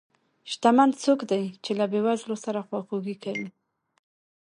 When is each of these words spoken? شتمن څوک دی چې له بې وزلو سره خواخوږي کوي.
شتمن 0.51 0.89
څوک 1.03 1.19
دی 1.31 1.43
چې 1.63 1.71
له 1.79 1.85
بې 1.91 1.99
وزلو 2.05 2.35
سره 2.45 2.65
خواخوږي 2.67 3.15
کوي. 3.23 3.47